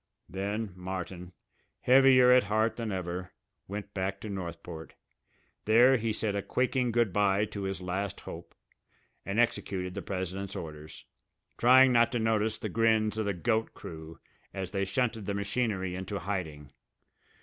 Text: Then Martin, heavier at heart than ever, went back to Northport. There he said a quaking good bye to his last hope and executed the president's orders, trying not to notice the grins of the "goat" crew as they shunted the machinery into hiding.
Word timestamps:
Then 0.27 0.73
Martin, 0.75 1.31
heavier 1.81 2.31
at 2.31 2.45
heart 2.45 2.75
than 2.75 2.91
ever, 2.91 3.33
went 3.67 3.93
back 3.93 4.19
to 4.21 4.31
Northport. 4.31 4.95
There 5.65 5.97
he 5.97 6.11
said 6.11 6.35
a 6.35 6.41
quaking 6.41 6.91
good 6.91 7.13
bye 7.13 7.45
to 7.45 7.61
his 7.65 7.81
last 7.83 8.21
hope 8.21 8.55
and 9.27 9.39
executed 9.39 9.93
the 9.93 10.01
president's 10.01 10.55
orders, 10.55 11.05
trying 11.55 11.91
not 11.93 12.11
to 12.13 12.19
notice 12.19 12.57
the 12.57 12.67
grins 12.67 13.19
of 13.19 13.27
the 13.27 13.33
"goat" 13.35 13.75
crew 13.75 14.17
as 14.55 14.71
they 14.71 14.85
shunted 14.85 15.27
the 15.27 15.35
machinery 15.35 15.93
into 15.93 16.17
hiding. 16.17 16.71